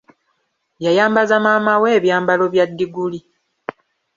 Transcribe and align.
Yayambaza 0.85 1.35
maama 1.43 1.73
we 1.81 1.87
ebyambalo 1.97 2.45
bya 2.53 2.65
diguli. 2.77 3.19